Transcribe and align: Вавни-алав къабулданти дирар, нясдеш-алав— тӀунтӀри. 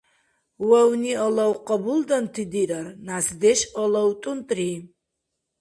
Вавни-алав 0.69 1.55
къабулданти 1.67 2.43
дирар, 2.51 2.87
нясдеш-алав— 3.05 4.09
тӀунтӀри. 4.21 4.71